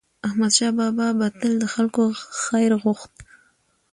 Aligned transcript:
احمدشاه 0.27 0.71
بابا 0.79 1.07
به 1.19 1.27
تل 1.39 1.53
د 1.61 1.65
خلکو 1.73 2.03
خیر 2.45 2.71
غوښت. 2.83 3.13